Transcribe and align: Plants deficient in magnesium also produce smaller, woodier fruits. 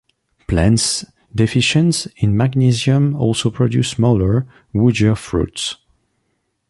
Plants 0.47 1.05
deficient 1.35 2.07
in 2.17 2.35
magnesium 2.35 3.15
also 3.15 3.51
produce 3.51 3.89
smaller, 3.89 4.47
woodier 4.73 5.15
fruits. 5.15 5.75